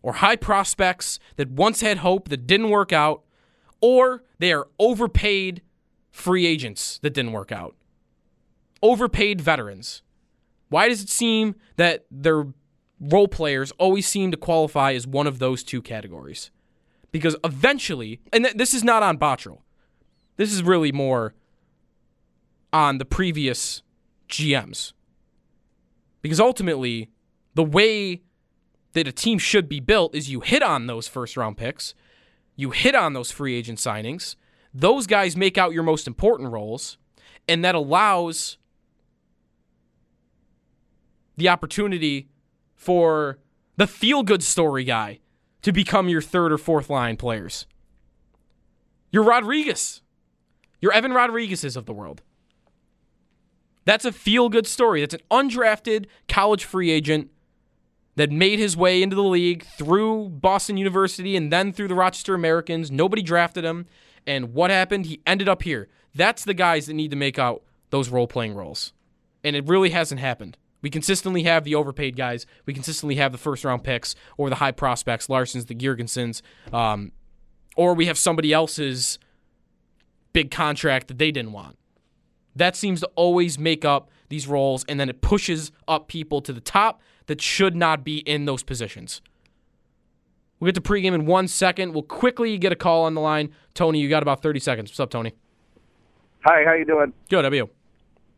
or 0.01 0.13
high 0.13 0.35
prospects 0.35 1.19
that 1.37 1.49
once 1.49 1.81
had 1.81 1.99
hope 1.99 2.29
that 2.29 2.45
didn't 2.45 2.69
work 2.69 2.91
out, 2.91 3.23
or 3.81 4.23
they 4.39 4.51
are 4.51 4.67
overpaid 4.79 5.61
free 6.11 6.45
agents 6.45 6.99
that 7.01 7.13
didn't 7.13 7.31
work 7.31 7.51
out. 7.51 7.75
Overpaid 8.81 9.41
veterans. 9.41 10.02
Why 10.73 10.89
does 10.89 11.03
it 11.03 11.09
seem 11.09 11.53
that 11.75 12.07
their 12.09 12.47
role 12.99 13.27
players 13.27 13.71
always 13.77 14.07
seem 14.07 14.31
to 14.31 14.37
qualify 14.37 14.93
as 14.93 15.05
one 15.05 15.27
of 15.27 15.37
those 15.37 15.63
two 15.63 15.83
categories? 15.83 16.49
Because 17.11 17.35
eventually, 17.43 18.21
and 18.33 18.45
th- 18.45 18.55
this 18.55 18.73
is 18.73 18.83
not 18.83 19.03
on 19.03 19.19
Botterill, 19.19 19.59
this 20.35 20.51
is 20.51 20.63
really 20.63 20.91
more 20.91 21.35
on 22.73 22.97
the 22.97 23.05
previous 23.05 23.83
GMs. 24.27 24.93
Because 26.23 26.39
ultimately, 26.39 27.11
the 27.53 27.63
way 27.63 28.23
that 28.93 29.07
a 29.07 29.11
team 29.11 29.37
should 29.37 29.69
be 29.69 29.79
built 29.79 30.15
is 30.15 30.31
you 30.31 30.39
hit 30.39 30.63
on 30.63 30.87
those 30.87 31.07
first 31.07 31.37
round 31.37 31.55
picks, 31.55 31.93
you 32.55 32.71
hit 32.71 32.95
on 32.95 33.13
those 33.13 33.29
free 33.29 33.53
agent 33.53 33.77
signings, 33.77 34.37
those 34.73 35.05
guys 35.05 35.37
make 35.37 35.55
out 35.55 35.71
your 35.71 35.83
most 35.83 36.07
important 36.07 36.51
roles, 36.51 36.97
and 37.47 37.63
that 37.63 37.75
allows 37.75 38.57
the 41.37 41.49
opportunity 41.49 42.29
for 42.75 43.39
the 43.77 43.87
feel 43.87 44.23
good 44.23 44.43
story 44.43 44.83
guy 44.83 45.19
to 45.61 45.71
become 45.71 46.09
your 46.09 46.21
third 46.21 46.51
or 46.51 46.57
fourth 46.57 46.89
line 46.89 47.17
players. 47.17 47.65
You're 49.11 49.23
Rodriguez. 49.23 50.01
You're 50.81 50.93
Evan 50.93 51.13
Rodriguez's 51.13 51.75
of 51.75 51.85
the 51.85 51.93
world. 51.93 52.21
That's 53.85 54.05
a 54.05 54.11
feel 54.11 54.49
good 54.49 54.67
story. 54.67 55.01
That's 55.01 55.13
an 55.13 55.21
undrafted 55.31 56.05
college 56.27 56.65
free 56.65 56.91
agent 56.91 57.29
that 58.15 58.31
made 58.31 58.59
his 58.59 58.77
way 58.77 59.01
into 59.01 59.15
the 59.15 59.23
league 59.23 59.65
through 59.77 60.29
Boston 60.29 60.77
University 60.77 61.35
and 61.35 61.51
then 61.51 61.73
through 61.73 61.87
the 61.87 61.95
Rochester 61.95 62.35
Americans. 62.35 62.91
Nobody 62.91 63.21
drafted 63.21 63.63
him. 63.63 63.85
And 64.25 64.53
what 64.53 64.71
happened? 64.71 65.07
He 65.07 65.21
ended 65.25 65.49
up 65.49 65.63
here. 65.63 65.89
That's 66.15 66.43
the 66.43 66.53
guys 66.53 66.85
that 66.85 66.93
need 66.93 67.11
to 67.11 67.17
make 67.17 67.39
out 67.39 67.63
those 67.89 68.09
role 68.09 68.27
playing 68.27 68.53
roles. 68.53 68.93
And 69.43 69.55
it 69.55 69.67
really 69.67 69.89
hasn't 69.89 70.21
happened. 70.21 70.57
We 70.83 70.91
consistently 70.91 71.43
have 71.43 71.63
the 71.63 71.73
overpaid 71.73 72.15
guys. 72.15 72.45
We 72.67 72.73
consistently 72.73 73.15
have 73.15 73.31
the 73.31 73.37
first 73.39 73.63
round 73.63 73.83
picks 73.83 74.13
or 74.37 74.49
the 74.49 74.57
high 74.57 74.73
prospects, 74.73 75.27
Larssons, 75.27 75.65
the 75.65 75.73
Girgensons, 75.73 76.41
um, 76.71 77.13
or 77.75 77.95
we 77.95 78.05
have 78.05 78.17
somebody 78.17 78.53
else's 78.53 79.17
big 80.33 80.51
contract 80.51 81.07
that 81.07 81.17
they 81.17 81.31
didn't 81.31 81.53
want. 81.53 81.79
That 82.55 82.75
seems 82.75 82.99
to 82.99 83.07
always 83.15 83.57
make 83.57 83.83
up 83.83 84.11
these 84.29 84.45
roles, 84.45 84.83
and 84.87 84.99
then 84.99 85.09
it 85.09 85.21
pushes 85.21 85.71
up 85.87 86.07
people 86.07 86.41
to 86.41 86.53
the 86.53 86.61
top 86.61 87.01
that 87.25 87.41
should 87.41 87.75
not 87.75 88.03
be 88.03 88.17
in 88.19 88.45
those 88.45 88.61
positions. 88.61 89.21
We'll 90.59 90.71
get 90.71 90.75
to 90.75 90.81
pregame 90.81 91.13
in 91.13 91.25
one 91.25 91.47
second. 91.47 91.93
We'll 91.93 92.03
quickly 92.03 92.57
get 92.57 92.71
a 92.71 92.75
call 92.75 93.05
on 93.05 93.15
the 93.15 93.21
line. 93.21 93.51
Tony, 93.73 93.99
you 93.99 94.09
got 94.09 94.21
about 94.21 94.41
30 94.41 94.59
seconds. 94.59 94.91
What's 94.91 94.99
up, 94.99 95.09
Tony? 95.09 95.33
Hi, 96.45 96.63
how 96.65 96.73
you 96.73 96.85
doing? 96.85 97.13
Good. 97.29 97.43
How 97.43 97.47
about 97.47 97.55
you? 97.55 97.69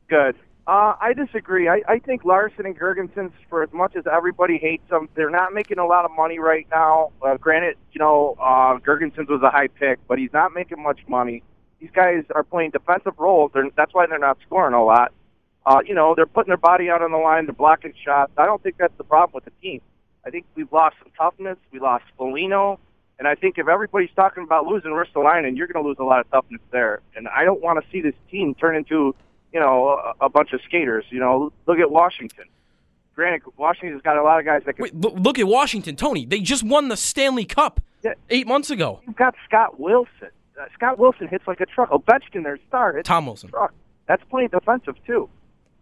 Good. 0.07 0.35
Uh, 0.67 0.95
I 0.99 1.13
disagree. 1.13 1.69
I, 1.69 1.83
I 1.87 1.99
think 1.99 2.25
Larsson 2.25 2.65
and 2.65 2.77
Girgensons, 2.77 3.31
for 3.49 3.61
as 3.61 3.71
much 3.71 3.95
as 3.95 4.05
everybody 4.11 4.57
hates 4.57 4.89
them, 4.89 5.07
they're 5.13 5.29
not 5.29 5.53
making 5.53 5.77
a 5.77 5.85
lot 5.85 6.05
of 6.05 6.11
money 6.11 6.39
right 6.39 6.65
now. 6.71 7.11
Uh, 7.21 7.37
granted, 7.37 7.77
you 7.91 7.99
know, 7.99 8.35
uh, 8.39 8.79
Girgensons 8.79 9.29
was 9.29 9.41
a 9.43 9.51
high 9.51 9.67
pick, 9.67 9.99
but 10.07 10.17
he's 10.17 10.33
not 10.33 10.53
making 10.53 10.81
much 10.81 11.01
money. 11.07 11.43
These 11.79 11.91
guys 11.93 12.23
are 12.33 12.43
playing 12.43 12.71
defensive 12.71 13.13
roles. 13.19 13.51
They're, 13.53 13.69
that's 13.75 13.93
why 13.93 14.07
they're 14.07 14.17
not 14.17 14.39
scoring 14.43 14.73
a 14.73 14.83
lot. 14.83 15.11
Uh, 15.67 15.81
you 15.85 15.93
know, 15.93 16.15
they're 16.15 16.25
putting 16.25 16.49
their 16.49 16.57
body 16.57 16.89
out 16.89 17.03
on 17.03 17.11
the 17.11 17.17
line. 17.17 17.45
They're 17.45 17.53
blocking 17.53 17.93
shots. 18.03 18.31
I 18.35 18.45
don't 18.45 18.61
think 18.63 18.77
that's 18.77 18.97
the 18.97 19.03
problem 19.03 19.35
with 19.35 19.45
the 19.45 19.51
team. 19.61 19.81
I 20.25 20.31
think 20.31 20.45
we've 20.55 20.71
lost 20.71 20.95
some 20.99 21.11
toughness. 21.15 21.57
We 21.71 21.79
lost 21.79 22.05
Foligno. 22.17 22.79
And 23.19 23.27
I 23.27 23.35
think 23.35 23.57
if 23.57 23.67
everybody's 23.67 24.09
talking 24.15 24.43
about 24.43 24.65
losing 24.65 24.91
Ristolainen, 24.91 25.55
you're 25.55 25.67
going 25.67 25.83
to 25.83 25.87
lose 25.87 25.97
a 25.99 26.03
lot 26.03 26.19
of 26.19 26.29
toughness 26.31 26.61
there. 26.71 27.01
And 27.15 27.27
I 27.27 27.45
don't 27.45 27.61
want 27.61 27.83
to 27.83 27.91
see 27.91 28.01
this 28.01 28.15
team 28.29 28.55
turn 28.55 28.75
into, 28.75 29.15
you 29.55 29.61
know, 29.61 29.87
a, 30.19 30.25
a 30.25 30.29
bunch 30.29 30.51
of 30.51 30.59
skaters. 30.67 31.05
You 31.09 31.21
know, 31.21 31.51
look 31.65 31.79
at 31.79 31.89
Washington. 31.89 32.43
Granted, 33.15 33.43
Washington's 33.55 34.01
got 34.01 34.17
a 34.17 34.21
lot 34.23 34.37
of 34.39 34.45
guys 34.45 34.63
that 34.65 34.73
can. 34.73 34.83
Wait, 34.83 34.93
look, 34.93 35.39
at 35.39 35.47
Washington, 35.47 35.95
Tony. 35.95 36.25
They 36.25 36.41
just 36.41 36.63
won 36.65 36.89
the 36.89 36.97
Stanley 36.97 37.45
Cup 37.45 37.79
Yeah. 38.03 38.15
eight 38.29 38.45
months 38.45 38.69
ago. 38.69 38.99
You've 39.07 39.15
got 39.15 39.33
Scott 39.47 39.79
Wilson. 39.79 40.29
Uh, 40.59 40.65
Scott 40.73 40.99
Wilson 40.99 41.29
hits 41.29 41.47
like 41.47 41.61
a 41.61 41.65
truck. 41.65 41.89
Ovechkin, 41.91 42.43
their 42.43 42.59
star, 42.67 42.93
hits 42.97 43.07
Tom 43.07 43.25
Wilson. 43.27 43.47
like 43.53 43.53
truck. 43.59 43.73
That's 44.07 44.23
playing 44.29 44.49
defensive 44.49 44.95
too. 45.07 45.29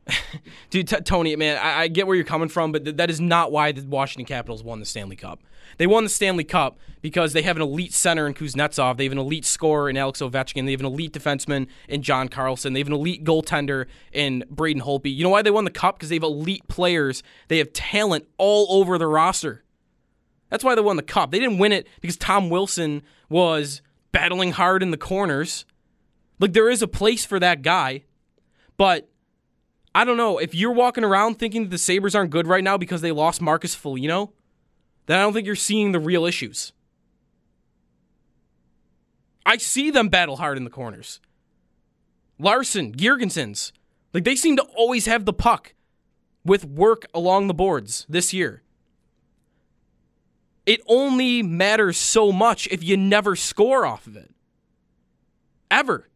Dude, 0.70 0.88
t- 0.88 1.02
Tony, 1.02 1.36
man, 1.36 1.58
I-, 1.58 1.82
I 1.82 1.88
get 1.88 2.08
where 2.08 2.16
you're 2.16 2.26
coming 2.26 2.50
from, 2.50 2.72
but 2.72 2.84
th- 2.84 2.98
that 2.98 3.10
is 3.10 3.22
not 3.22 3.52
why 3.52 3.72
the 3.72 3.86
Washington 3.86 4.26
Capitals 4.26 4.64
won 4.64 4.80
the 4.80 4.86
Stanley 4.86 5.16
Cup. 5.16 5.40
They 5.78 5.88
won 5.88 6.04
the 6.04 6.10
Stanley 6.10 6.44
Cup 6.44 6.78
because 7.02 7.34
they 7.34 7.42
have 7.42 7.56
an 7.56 7.62
elite 7.62 7.94
center 7.94 8.28
in 8.28 8.34
Kuznetsov. 8.34 8.98
They 8.98 9.06
have 9.06 9.12
an 9.12 9.18
elite 9.18 9.46
scorer 9.46 9.90
in 9.90 9.98
Alex 9.98 10.22
Ovechkin. 10.22 10.66
They 10.66 10.72
have 10.72 10.82
an 10.82 10.86
elite 10.86 11.14
defenseman 11.14 11.68
in 11.88 12.02
John 12.02 12.28
Carlson. 12.28 12.74
They 12.74 12.80
have 12.80 12.88
an 12.88 12.94
elite 12.94 13.24
goaltender 13.24 13.88
in 14.12 14.44
Braden 14.50 14.84
Holtby. 14.84 15.16
You 15.16 15.24
know 15.24 15.30
why 15.30 15.42
they 15.42 15.52
won 15.52 15.66
the 15.66 15.72
Cup? 15.72 15.98
Because 15.98 16.10
they 16.10 16.16
have 16.16 16.24
elite 16.24 16.68
players. 16.68 17.24
They 17.48 17.58
have 17.58 17.74
talent 17.74 18.28
all 18.38 18.68
over 18.70 18.98
the 18.98 19.08
roster. 19.08 19.64
That's 20.50 20.64
why 20.64 20.76
they 20.76 20.82
won 20.82 20.98
the 20.98 21.04
Cup. 21.04 21.32
They 21.32 21.40
didn't 21.40 21.58
win 21.58 21.72
it 21.72 21.88
because 22.00 22.18
Tom 22.18 22.50
Wilson 22.50 23.02
was 23.30 23.82
battling 24.12 24.52
hard 24.52 24.84
in 24.84 24.92
the 24.92 24.98
corners. 24.98 25.66
Like, 26.40 26.54
there 26.54 26.70
is 26.70 26.82
a 26.82 26.88
place 26.88 27.26
for 27.26 27.40
that 27.40 27.62
guy, 27.62 28.04
but 28.78 29.10
I 29.96 30.06
don't 30.06 30.18
know. 30.18 30.40
If 30.40 30.56
you're 30.56 30.72
walking 30.72 31.04
around 31.04 31.36
thinking 31.36 31.64
that 31.64 31.70
the 31.70 31.78
Sabres 31.78 32.16
aren't 32.16 32.32
good 32.32 32.48
right 32.48 32.64
now 32.64 32.78
because 32.78 33.02
they 33.02 33.12
lost 33.12 33.42
Marcus 33.42 33.76
Foligno, 33.76 34.34
then 35.06 35.20
I 35.20 35.22
don't 35.22 35.34
think 35.34 35.46
you're 35.46 35.56
seeing 35.56 35.92
the 35.92 36.00
real 36.00 36.26
issues. 36.26 36.74
I 39.46 39.58
see 39.58 39.92
them 39.92 40.10
battle 40.10 40.38
hard 40.38 40.58
in 40.58 40.64
the 40.64 40.70
corners. 40.70 41.20
Larsson, 42.40 42.94
Girgensons, 42.94 43.72
like 44.14 44.24
they 44.24 44.36
seem 44.36 44.56
to 44.58 44.64
always 44.76 45.06
have 45.06 45.26
the 45.26 45.34
puck 45.34 45.74
with 46.44 46.66
work 46.66 47.06
along 47.14 47.48
the 47.48 47.54
boards 47.54 48.06
this 48.10 48.34
year. 48.34 48.64
It 50.66 50.82
only 50.88 51.44
matters 51.44 51.98
so 51.98 52.32
much 52.32 52.68
if 52.68 52.84
you 52.84 52.96
never 52.96 53.36
score 53.36 53.86
off 53.86 54.08
of 54.08 54.16
it. 54.16 54.34
Ever. 55.70 56.10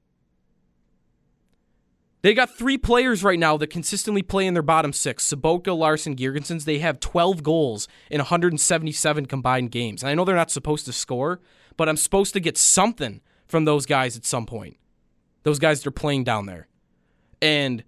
They 2.28 2.34
got 2.34 2.54
three 2.54 2.78
players 2.78 3.24
right 3.24 3.40
now 3.40 3.56
that 3.56 3.68
consistently 3.68 4.22
play 4.22 4.48
in 4.48 4.54
their 4.54 4.62
bottom 4.62 4.92
six. 4.92 5.26
Sobotka, 5.26 5.74
Larsson, 5.74 6.14
Girgensons. 6.14 6.66
They 6.66 6.80
have 6.80 7.00
12 7.00 7.42
goals 7.42 7.88
in 8.12 8.20
177 8.20 9.28
combined 9.28 9.72
games. 9.72 10.04
And 10.04 10.10
I 10.10 10.14
know 10.14 10.26
they're 10.26 10.36
not 10.36 10.52
supposed 10.52 10.86
to 10.88 10.92
score, 10.92 11.40
but 11.78 11.88
I'm 11.88 11.96
supposed 11.96 12.34
to 12.34 12.42
get 12.42 12.58
something 12.58 13.22
from 13.48 13.64
those 13.64 13.86
guys 13.86 14.18
at 14.18 14.26
some 14.26 14.46
point. 14.46 14.76
Those 15.44 15.58
guys 15.58 15.80
that 15.80 15.88
are 15.88 15.92
playing 15.92 16.26
down 16.26 16.48
there. 16.48 16.68
And 17.42 17.86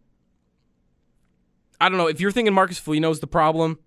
I 1.82 1.89
don't 1.89 1.97
know, 1.97 2.08
if 2.08 2.21
you're 2.21 2.32
thinking 2.32 2.54
Marcus 2.54 2.80
Foligno 2.80 3.10
is 3.10 3.19
the 3.19 3.28
problem, 3.28 3.78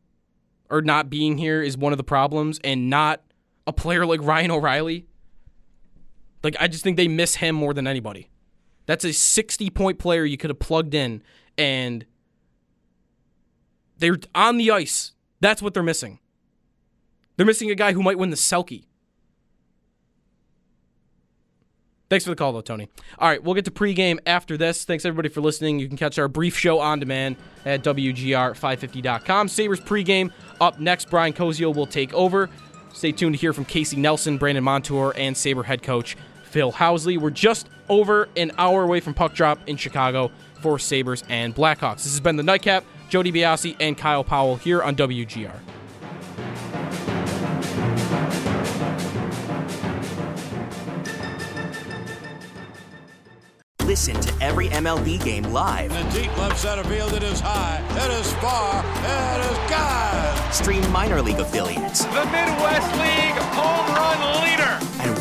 or 0.69 0.83
not 0.83 1.09
being 1.09 1.39
here 1.39 1.63
is 1.63 1.79
one 1.79 1.95
of 1.95 1.97
the 1.97 2.05
problems, 2.05 2.61
and 2.63 2.91
not 2.91 3.23
a 3.67 3.73
player 3.73 4.05
like 4.05 4.21
Ryan 4.23 4.51
O'Reilly, 4.51 5.07
like 6.45 6.57
I 6.61 6.69
just 6.69 6.85
think 6.85 6.99
they 6.99 7.09
miss 7.09 7.37
him 7.37 7.55
more 7.55 7.73
than 7.73 7.87
anybody. 7.87 8.29
That's 8.87 9.05
a 9.05 9.13
60 9.13 9.71
point 9.71 9.99
player 9.99 10.25
you 10.25 10.37
could 10.37 10.51
have 10.51 10.59
plugged 10.59 10.95
in, 10.95 11.23
and 11.57 12.05
they're 13.99 14.19
on 14.35 14.57
the 14.57 14.71
ice. 14.71 15.13
That's 15.41 15.63
what 15.63 15.75
they're 15.75 15.83
missing. 15.83 16.19
They're 17.37 17.47
missing 17.47 17.71
a 17.71 17.75
guy 17.75 17.93
who 17.93 18.03
might 18.03 18.19
win 18.19 18.31
the 18.31 18.37
Selke. 18.37 18.85
Thanks 22.13 22.27
for 22.27 22.31
the 22.31 22.37
call, 22.37 22.53
though, 22.53 22.61
Tony. 22.61 22.91
All 23.19 23.29
right, 23.29 23.43
we'll 23.43 23.55
get 23.55 23.65
to 23.65 23.71
pregame 23.71 24.19
after 24.27 24.59
this. 24.59 24.85
Thanks, 24.85 25.07
everybody, 25.07 25.31
for 25.31 25.41
listening. 25.41 25.79
You 25.79 25.89
can 25.89 25.97
catch 25.97 26.19
our 26.19 26.29
brief 26.29 26.59
show 26.59 26.79
on 26.79 27.01
demand 27.01 27.37
at 27.65 27.83
WGR550.com. 27.83 29.49
Sabres 29.49 29.81
pregame 29.81 30.31
up 30.61 30.79
next. 30.79 31.09
Brian 31.09 31.33
Koziol 31.33 31.75
will 31.75 31.87
take 31.87 32.13
over. 32.13 32.51
Stay 32.93 33.13
tuned 33.13 33.35
to 33.35 33.41
hear 33.41 33.55
from 33.55 33.65
Casey 33.65 33.97
Nelson, 33.97 34.37
Brandon 34.37 34.63
Montour, 34.63 35.15
and 35.17 35.35
Sabre 35.35 35.63
head 35.63 35.83
coach 35.83 36.15
Phil 36.53 36.71
Housley. 36.71 37.19
We're 37.19 37.31
just 37.31 37.69
over 37.89 38.29
an 38.37 38.53
hour 38.59 38.85
away 38.85 39.01
from 39.01 39.15
puck 39.15 39.35
drop 39.35 39.59
in 39.67 39.77
Chicago 39.77 40.31
for 40.61 40.79
Sabres 40.79 41.25
and 41.29 41.55
Blackhawks. 41.55 42.05
This 42.05 42.13
has 42.13 42.21
been 42.21 42.37
the 42.37 42.43
Nightcap. 42.43 42.85
Jody 43.09 43.33
Biasi 43.33 43.77
and 43.81 43.97
Kyle 43.97 44.25
Powell 44.25 44.57
here 44.57 44.83
on 44.83 44.95
WGR. 44.97 45.53
Listen 53.85 54.19
to 54.21 54.33
every 54.43 54.69
MLB 54.69 55.23
game 55.23 55.43
live. 55.45 55.93
In 55.93 56.09
the 56.09 56.21
deep 56.23 56.39
left 56.39 56.59
center 56.59 56.85
field, 56.85 57.13
it 57.13 57.23
is 57.23 57.41
high, 57.41 57.85
it 57.91 58.21
is 58.21 58.33
far, 58.35 58.79
it 58.81 59.51
is 59.51 59.71
God. 59.71 60.55
Stream 60.55 60.91
minor 60.91 61.21
league 61.21 61.41
affiliates 61.41 62.05
The 62.07 62.25
Midwest 62.27 62.91
League 62.93 63.37
home 63.53 63.95
run 63.95 64.43
leader. 64.45 64.92